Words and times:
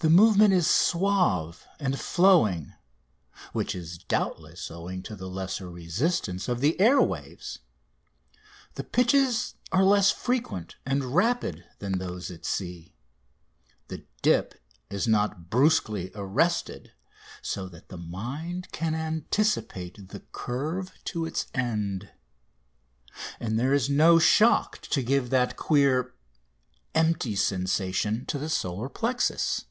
The 0.00 0.10
movement 0.10 0.54
is 0.54 0.68
suave 0.70 1.66
and 1.80 1.98
flowing, 1.98 2.74
which 3.52 3.74
is 3.74 3.98
doubtless 3.98 4.70
owing 4.70 5.02
to 5.02 5.16
the 5.16 5.28
lesser 5.28 5.68
resistance 5.68 6.46
of 6.48 6.60
the 6.60 6.78
air 6.80 7.02
waves. 7.02 7.58
The 8.76 8.84
pitches 8.84 9.56
are 9.72 9.82
less 9.82 10.12
frequent 10.12 10.76
and 10.86 11.16
rapid 11.16 11.64
than 11.80 11.98
those 11.98 12.30
at 12.30 12.44
sea; 12.44 12.94
the 13.88 14.04
dip 14.22 14.54
is 14.88 15.08
not 15.08 15.50
brusquely 15.50 16.12
arrested, 16.14 16.92
so 17.42 17.68
that 17.68 17.88
the 17.88 17.98
mind 17.98 18.70
can 18.70 18.94
anticipate 18.94 20.10
the 20.10 20.20
curve 20.30 20.92
to 21.06 21.26
its 21.26 21.48
end; 21.54 22.12
and 23.40 23.58
there 23.58 23.72
is 23.74 23.90
no 23.90 24.20
shock 24.20 24.78
to 24.82 25.02
give 25.02 25.30
that 25.30 25.56
queer, 25.56 26.14
"empty" 26.94 27.34
sensation 27.34 28.24
to 28.26 28.38
the 28.38 28.48
solar 28.48 28.88
plexus. 28.88 29.64